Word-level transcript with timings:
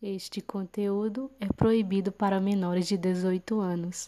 Este 0.00 0.40
conteúdo 0.40 1.28
é 1.40 1.46
proibido 1.48 2.12
para 2.12 2.40
menores 2.40 2.86
de 2.86 2.96
18 2.96 3.58
anos. 3.58 4.06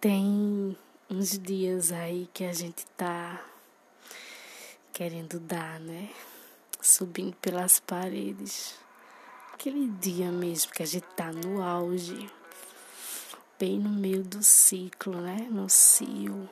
Tem 0.00 0.76
uns 1.10 1.36
dias 1.36 1.90
aí 1.90 2.28
que 2.32 2.44
a 2.44 2.52
gente 2.52 2.86
tá 2.96 3.44
querendo 4.92 5.40
dar, 5.40 5.80
né? 5.80 6.10
Subindo 6.80 7.34
pelas 7.38 7.80
paredes 7.80 8.80
aquele 9.62 9.86
dia 9.86 10.32
mesmo 10.32 10.72
que 10.72 10.82
a 10.82 10.86
gente 10.86 11.06
tá 11.14 11.30
no 11.30 11.62
auge, 11.62 12.28
bem 13.60 13.78
no 13.78 13.90
meio 13.90 14.24
do 14.24 14.42
ciclo, 14.42 15.20
né? 15.20 15.46
No 15.48 15.70
cio. 15.70 16.50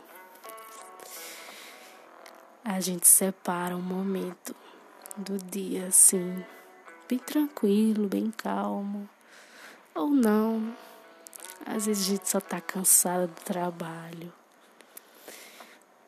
A 2.64 2.78
gente 2.78 3.08
separa 3.08 3.76
um 3.76 3.82
momento 3.82 4.54
do 5.16 5.36
dia 5.38 5.88
assim, 5.88 6.44
bem 7.08 7.18
tranquilo, 7.18 8.06
bem 8.06 8.30
calmo. 8.30 9.10
Ou 9.92 10.10
não. 10.10 10.72
Às 11.66 11.86
vezes 11.86 12.06
a 12.06 12.10
gente 12.10 12.28
só 12.28 12.40
tá 12.40 12.60
cansada 12.60 13.26
do 13.26 13.40
trabalho. 13.40 14.32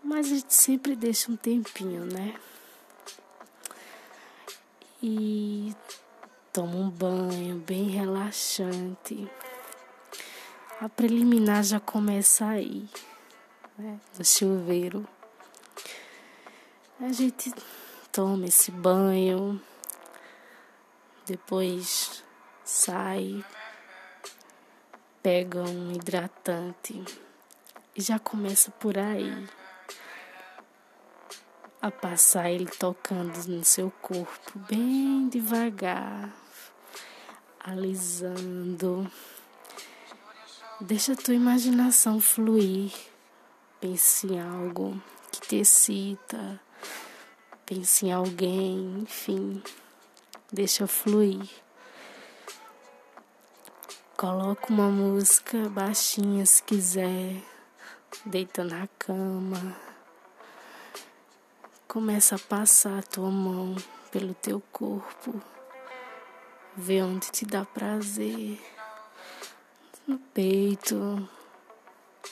Mas 0.04 0.26
a 0.26 0.36
gente 0.36 0.54
sempre 0.54 0.94
deixa 0.94 1.32
um 1.32 1.36
tempinho, 1.36 2.04
né? 2.04 2.36
E 5.02 5.74
Toma 6.52 6.76
um 6.76 6.90
banho 6.90 7.56
bem 7.60 7.88
relaxante. 7.88 9.26
A 10.78 10.86
preliminar 10.86 11.64
já 11.64 11.80
começa 11.80 12.44
aí, 12.44 12.86
né? 13.78 13.98
no 14.18 14.22
chuveiro. 14.22 15.08
A 17.00 17.10
gente 17.10 17.54
toma 18.12 18.44
esse 18.44 18.70
banho, 18.70 19.58
depois 21.24 22.22
sai, 22.62 23.42
pega 25.22 25.62
um 25.62 25.92
hidratante 25.92 27.02
e 27.96 28.02
já 28.02 28.18
começa 28.18 28.70
por 28.72 28.98
aí 28.98 29.48
a 31.80 31.90
passar 31.90 32.50
ele 32.50 32.66
tocando 32.66 33.48
no 33.48 33.64
seu 33.64 33.90
corpo 34.02 34.58
bem 34.68 35.28
devagar 35.30 36.41
alisando. 37.64 39.10
Deixa 40.80 41.12
a 41.12 41.16
tua 41.16 41.34
imaginação 41.34 42.20
fluir. 42.20 42.92
Pense 43.80 44.26
em 44.26 44.40
algo 44.40 45.00
que 45.30 45.40
te 45.40 45.56
excita. 45.56 46.60
Pense 47.64 48.06
em 48.06 48.12
alguém, 48.12 48.98
enfim. 49.02 49.62
Deixa 50.52 50.86
fluir. 50.86 51.48
Coloca 54.16 54.72
uma 54.72 54.88
música 54.88 55.68
baixinha 55.68 56.44
se 56.44 56.62
quiser. 56.62 57.42
Deita 58.26 58.64
na 58.64 58.88
cama. 58.98 59.76
Começa 61.86 62.36
a 62.36 62.38
passar 62.38 62.98
a 62.98 63.02
tua 63.02 63.30
mão 63.30 63.76
pelo 64.10 64.34
teu 64.34 64.60
corpo 64.72 65.40
Vê 66.74 67.02
onde 67.02 67.30
te 67.30 67.44
dá 67.44 67.66
prazer. 67.66 68.58
No 70.06 70.18
peito, 70.18 71.28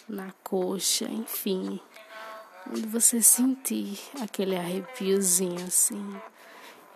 na 0.08 0.32
coxa, 0.42 1.04
enfim. 1.04 1.78
Onde 2.66 2.86
você 2.86 3.20
sentir 3.20 4.00
aquele 4.18 4.56
arrepiozinho 4.56 5.66
assim. 5.66 6.18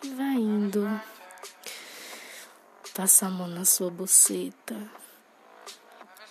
E 0.03 0.09
vai 0.15 0.37
indo. 0.37 0.88
Passa 2.94 3.27
a 3.27 3.31
mão 3.31 3.47
na 3.47 3.66
sua 3.66 3.91
buceta. 3.91 4.91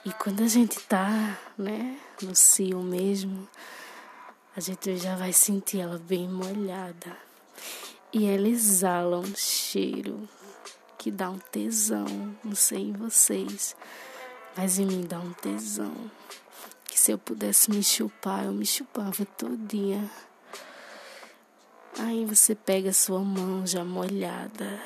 E 0.04 0.12
quando 0.14 0.42
a 0.42 0.48
gente 0.48 0.80
tá, 0.80 1.38
né, 1.56 2.00
no 2.24 2.36
cio 2.36 2.82
mesmo, 2.82 3.48
a 4.56 4.60
gente 4.60 4.98
já 4.98 5.16
vai 5.16 5.32
sentir 5.32 5.82
ela 5.82 6.00
bem 6.00 6.28
molhada. 6.28 7.16
E 8.12 8.26
ela 8.26 8.48
exala 8.48 9.20
um 9.20 9.36
cheiro 9.36 10.28
que 11.04 11.12
dá 11.12 11.30
um 11.30 11.38
tesão, 11.38 12.06
não 12.42 12.56
sei 12.56 12.80
em 12.80 12.94
vocês, 12.94 13.76
mas 14.56 14.80
em 14.80 14.86
mim 14.86 15.02
dá 15.02 15.20
um 15.20 15.34
tesão. 15.34 15.94
Que 16.86 16.98
se 16.98 17.12
eu 17.12 17.18
pudesse 17.18 17.70
me 17.70 17.84
chupar, 17.84 18.46
eu 18.46 18.54
me 18.54 18.66
chupava 18.66 19.26
todinha. 19.38 20.10
Aí 22.00 22.24
você 22.24 22.56
pega 22.56 22.94
sua 22.94 23.20
mão 23.20 23.68
já 23.68 23.84
molhada 23.84 24.82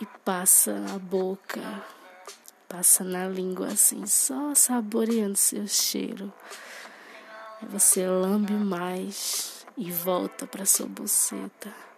e 0.00 0.06
passa 0.24 0.78
na 0.78 0.96
boca, 0.96 1.84
passa 2.68 3.02
na 3.02 3.26
língua 3.26 3.66
assim, 3.66 4.06
só 4.06 4.54
saboreando 4.54 5.36
seu 5.36 5.66
cheiro. 5.66 6.32
Aí 7.60 7.66
você 7.66 8.06
lambe 8.06 8.52
mais 8.52 9.66
e 9.76 9.90
volta 9.90 10.46
para 10.46 10.64
sua 10.64 10.86
buceta. 10.86 11.89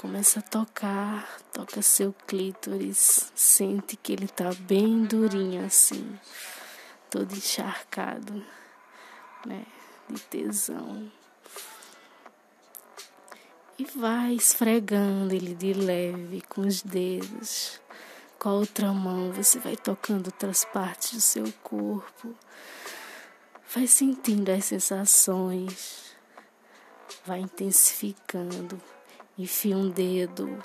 Começa 0.00 0.38
a 0.38 0.42
tocar, 0.42 1.28
toca 1.52 1.82
seu 1.82 2.14
clítoris, 2.26 3.30
sente 3.34 3.98
que 3.98 4.14
ele 4.14 4.26
tá 4.26 4.50
bem 4.60 5.04
durinho 5.04 5.62
assim, 5.62 6.18
todo 7.10 7.34
encharcado, 7.34 8.42
né, 9.44 9.66
de 10.08 10.18
tesão. 10.22 11.12
E 13.78 13.84
vai 13.94 14.32
esfregando 14.32 15.34
ele 15.34 15.54
de 15.54 15.74
leve 15.74 16.40
com 16.48 16.62
os 16.62 16.80
dedos. 16.80 17.78
Com 18.38 18.48
a 18.48 18.52
outra 18.54 18.94
mão 18.94 19.30
você 19.32 19.58
vai 19.58 19.76
tocando 19.76 20.28
outras 20.28 20.64
partes 20.64 21.12
do 21.12 21.20
seu 21.20 21.52
corpo. 21.62 22.34
Vai 23.74 23.86
sentindo 23.86 24.50
as 24.50 24.64
sensações. 24.64 26.16
Vai 27.26 27.40
intensificando 27.40 28.80
Enfia 29.40 29.74
um 29.74 29.88
dedo, 29.88 30.62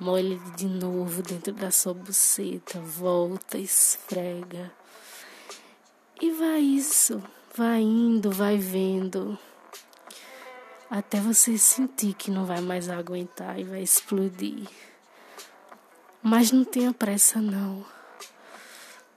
molha 0.00 0.38
de 0.56 0.64
novo 0.64 1.20
dentro 1.20 1.52
da 1.52 1.70
sua 1.70 1.92
buceta, 1.92 2.80
volta, 2.80 3.58
esfrega. 3.58 4.72
E 6.18 6.30
vai 6.30 6.60
isso, 6.60 7.22
vai 7.54 7.82
indo, 7.82 8.30
vai 8.30 8.56
vendo. 8.56 9.38
Até 10.88 11.20
você 11.20 11.58
sentir 11.58 12.14
que 12.14 12.30
não 12.30 12.46
vai 12.46 12.62
mais 12.62 12.88
aguentar 12.88 13.60
e 13.60 13.64
vai 13.64 13.82
explodir. 13.82 14.66
Mas 16.22 16.50
não 16.50 16.64
tenha 16.64 16.94
pressa 16.94 17.42
não. 17.42 17.84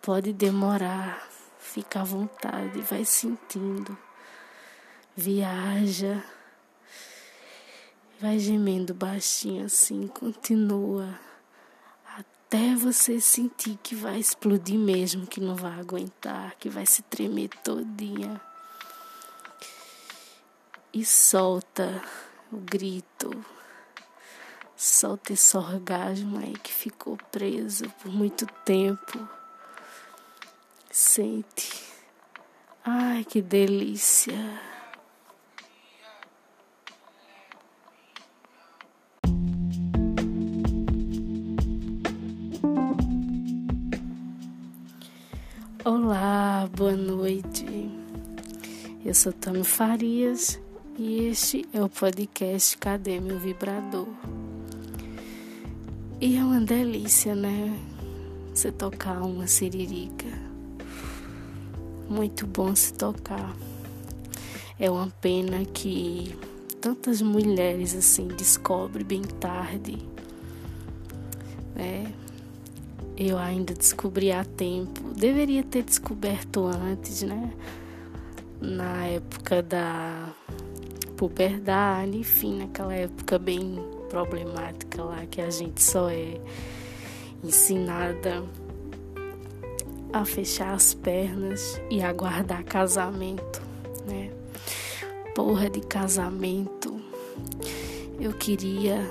Pode 0.02 0.34
demorar. 0.34 1.25
Fica 1.59 2.02
à 2.02 2.03
vontade, 2.03 2.81
vai 2.81 3.06
sentindo. 3.06 3.97
Viaja 5.16 6.34
Vai 8.20 8.40
gemendo 8.40 8.94
baixinho 8.94 9.66
assim, 9.66 10.08
continua. 10.08 11.20
Até 12.18 12.74
você 12.76 13.20
sentir 13.20 13.78
que 13.84 13.94
vai 13.94 14.18
explodir 14.18 14.80
mesmo, 14.80 15.28
que 15.28 15.42
não 15.42 15.56
vai 15.56 15.78
aguentar, 15.80 16.56
que 16.58 16.70
vai 16.70 16.86
se 16.86 17.02
tremer 17.02 17.50
todinha. 17.64 18.40
E 20.94 21.03
solta 21.03 22.02
o 22.52 22.58
grito. 22.58 23.46
Solta 24.78 25.34
esse 25.34 25.58
orgasmo 25.58 26.38
aí 26.38 26.53
que 26.53 26.72
ficou 26.72 27.18
preso 27.32 27.90
por 28.02 28.09
muito 28.09 28.46
tempo. 28.64 29.28
Sente. 30.90 31.84
Ai, 32.85 33.26
que 33.26 33.41
delícia. 33.41 34.38
Olá, 45.85 46.67
boa 46.76 46.96
noite. 46.96 47.64
Eu 49.05 49.14
sou 49.14 49.32
Tami 49.32 49.64
Farias 49.64 50.59
e 50.97 51.28
este 51.28 51.64
é 51.72 51.79
o 51.79 51.87
podcast 51.87 52.76
Cadê 52.79 53.20
Meu 53.20 53.37
Vibrador? 53.37 54.08
E 56.20 56.37
é 56.37 56.43
uma 56.43 56.59
delícia, 56.59 57.35
né? 57.35 57.79
Você 58.52 58.72
tocar 58.72 59.22
uma 59.22 59.46
siririca. 59.46 60.26
Muito 62.09 62.47
bom 62.47 62.76
se 62.76 62.91
tocar. 62.91 63.55
É 64.79 64.90
uma 64.90 65.14
pena 65.22 65.64
que 65.66 66.35
tantas 66.82 67.22
mulheres 67.22 67.93
assim 67.93 68.28
descobrem 68.29 69.05
bem 69.05 69.22
tarde 69.22 69.99
né? 71.76 72.11
Eu 73.17 73.38
ainda 73.38 73.73
descobri 73.73 74.32
a 74.32 74.44
tempo. 74.44 75.02
Deveria 75.16 75.64
ter 75.64 75.84
descoberto 75.84 76.66
antes, 76.66 77.22
né? 77.22 77.53
Na 78.59 79.06
época 79.06 79.64
da 79.64 80.29
puberdade, 81.16 82.17
enfim, 82.17 82.58
naquela 82.58 82.94
época 82.94 83.40
bem 83.40 83.79
problemática 84.09 85.03
lá 85.03 85.26
que 85.26 85.41
a 85.41 85.50
gente 85.50 85.82
só 85.82 86.09
é 86.09 86.40
ensinada 87.44 88.44
a 90.11 90.26
fechar 90.26 90.73
as 90.73 90.94
pernas 90.94 91.79
e 91.90 92.02
aguardar 92.02 92.64
casamento, 92.64 93.61
né? 94.06 94.32
Porra 95.34 95.70
de 95.70 95.82
casamento. 95.82 97.00
Eu 98.20 98.34
queria 98.34 99.09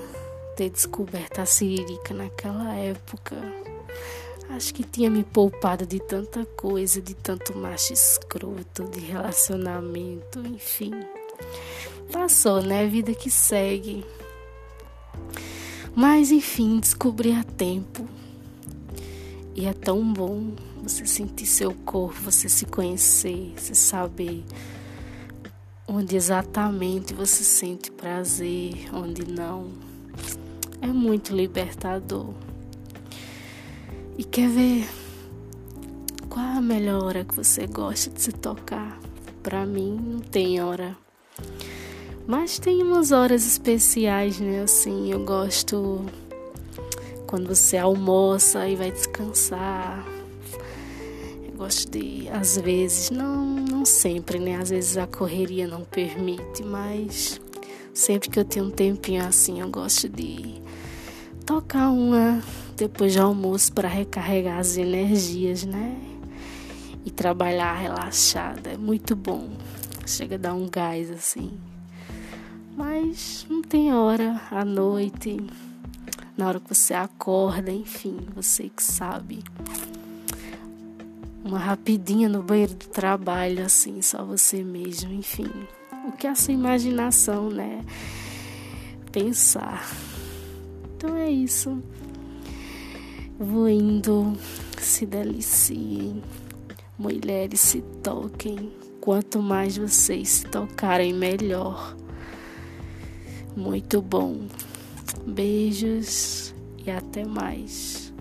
ter 0.55 0.69
descoberto 0.69 1.39
a 1.39 1.45
Siririca 1.45 2.13
naquela 2.13 2.73
época. 2.75 3.35
Acho 4.49 4.73
que 4.73 4.83
tinha 4.83 5.09
me 5.09 5.23
poupado 5.23 5.85
de 5.85 5.99
tanta 5.99 6.45
coisa, 6.45 7.01
de 7.01 7.13
tanto 7.15 7.57
macho 7.57 7.93
escroto, 7.93 8.83
de 8.85 8.99
relacionamento, 8.99 10.39
enfim. 10.45 10.91
Passou, 12.11 12.61
né? 12.61 12.85
Vida 12.87 13.13
que 13.13 13.29
segue. 13.29 14.05
Mas 15.95 16.31
enfim, 16.31 16.79
descobri 16.79 17.31
a 17.31 17.43
tempo. 17.43 18.07
E 19.55 19.65
é 19.65 19.73
tão 19.73 20.13
bom 20.13 20.51
você 20.83 21.05
sentir 21.05 21.45
seu 21.45 21.73
corpo, 21.73 22.19
você 22.21 22.47
se 22.47 22.65
conhecer, 22.65 23.53
você 23.57 23.73
saber 23.73 24.43
onde 25.87 26.15
exatamente 26.15 27.13
você 27.13 27.43
sente 27.43 27.91
prazer, 27.91 28.89
onde 28.93 29.25
não. 29.25 29.71
É 30.81 30.87
muito 30.87 31.35
libertador. 31.35 32.33
E 34.17 34.23
quer 34.23 34.49
ver 34.49 34.87
qual 36.29 36.45
a 36.45 36.61
melhor 36.61 37.03
hora 37.03 37.25
que 37.25 37.35
você 37.35 37.67
gosta 37.67 38.09
de 38.09 38.21
se 38.21 38.31
tocar? 38.31 38.97
Para 39.43 39.65
mim 39.65 39.99
não 40.01 40.19
tem 40.19 40.61
hora. 40.61 40.95
Mas 42.25 42.57
tem 42.57 42.81
umas 42.81 43.11
horas 43.11 43.45
especiais, 43.45 44.39
né? 44.39 44.61
Assim, 44.61 45.11
eu 45.11 45.23
gosto 45.25 46.05
quando 47.27 47.47
você 47.47 47.77
almoça 47.77 48.67
e 48.67 48.75
vai 48.75 48.89
descansar. 48.89 50.05
Eu 51.45 51.53
gosto 51.57 51.91
de, 51.91 52.29
às 52.29 52.57
vezes, 52.57 53.11
não, 53.11 53.45
não 53.45 53.85
sempre, 53.85 54.39
né? 54.39 54.55
Às 54.55 54.69
vezes 54.69 54.97
a 54.97 55.05
correria 55.05 55.67
não 55.67 55.81
permite, 55.83 56.63
mas 56.63 57.39
sempre 57.93 58.29
que 58.29 58.39
eu 58.39 58.45
tenho 58.45 58.67
um 58.67 58.71
tempinho 58.71 59.25
assim, 59.25 59.59
eu 59.59 59.69
gosto 59.69 60.07
de 60.07 60.63
tocar 61.45 61.91
uma 61.91 62.41
depois 62.75 63.13
de 63.13 63.19
almoço 63.19 63.71
para 63.71 63.87
recarregar 63.87 64.59
as 64.59 64.77
energias, 64.77 65.63
né? 65.63 65.95
E 67.05 67.11
trabalhar 67.11 67.73
relaxada. 67.75 68.71
É 68.71 68.77
muito 68.77 69.15
bom. 69.15 69.51
Chega 70.07 70.35
a 70.35 70.39
dar 70.39 70.53
um 70.55 70.67
gás 70.67 71.11
assim. 71.11 71.51
Mas 72.75 73.45
não 73.49 73.61
tem 73.61 73.93
hora 73.93 74.41
à 74.51 74.65
noite, 74.65 75.37
na 76.35 76.47
hora 76.47 76.59
que 76.59 76.73
você 76.73 76.93
acorda, 76.93 77.71
enfim, 77.71 78.17
você 78.35 78.69
que 78.69 78.83
sabe. 78.83 79.43
Uma 81.43 81.59
rapidinha 81.59 82.27
no 82.27 82.41
banheiro 82.41 82.73
do 82.73 82.87
trabalho, 82.87 83.63
assim, 83.63 84.01
só 84.01 84.25
você 84.25 84.63
mesmo, 84.63 85.13
enfim. 85.13 85.49
O 86.07 86.11
que 86.11 86.27
é 86.27 86.31
a 86.31 86.35
sua 86.35 86.53
imaginação, 86.53 87.49
né? 87.49 87.81
Pensar. 89.11 89.87
Então 91.05 91.17
é 91.17 91.29
isso. 91.29 91.83
Vou 93.37 93.69
indo, 93.69 94.33
se 94.79 95.05
deliciem. 95.05 96.23
Mulheres 96.97 97.59
se 97.59 97.83
toquem. 98.01 98.73
Quanto 98.99 99.39
mais 99.39 99.77
vocês 99.77 100.29
se 100.29 100.47
tocarem, 100.47 101.13
melhor. 101.13 101.95
Muito 103.55 104.01
bom. 104.01 104.47
Beijos 105.27 106.55
e 106.83 106.89
até 106.89 107.23
mais. 107.23 108.11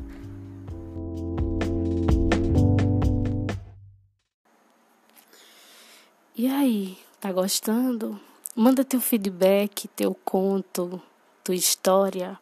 E 6.36 6.46
aí, 6.46 6.98
tá 7.18 7.32
gostando? 7.32 8.20
Manda 8.54 8.84
teu 8.84 9.00
feedback, 9.00 9.88
teu 9.88 10.14
conto, 10.22 11.00
tua 11.42 11.54
história 11.54 12.38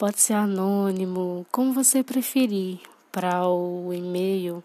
Pode 0.00 0.18
ser 0.18 0.32
anônimo, 0.32 1.46
como 1.52 1.74
você 1.74 2.02
preferir, 2.02 2.80
para 3.12 3.46
o 3.46 3.92
e-mail 3.92 4.64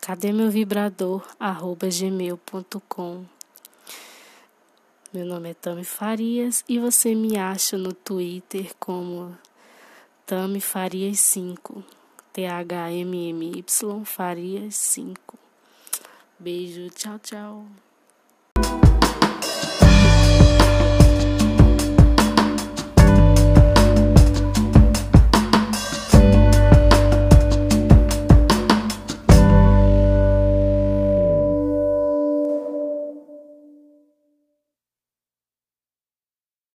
cadê 0.00 0.32
meu 0.32 0.50
vibrador 0.50 1.22
gmail.com. 1.38 3.26
Meu 5.12 5.26
nome 5.26 5.50
é 5.50 5.52
Tami 5.52 5.84
Farias 5.84 6.64
e 6.66 6.78
você 6.78 7.14
me 7.14 7.36
acha 7.36 7.76
no 7.76 7.92
Twitter 7.92 8.72
como 8.80 9.36
Tami 10.24 10.62
Farias 10.62 11.20
5, 11.20 11.84
T 12.32 12.46
H 12.46 12.90
M 12.90 13.28
M 13.28 13.52
Y 13.58 14.04
Farias 14.06 14.76
5. 14.76 15.38
Beijo, 16.38 16.88
tchau, 16.88 17.18
tchau. 17.18 17.66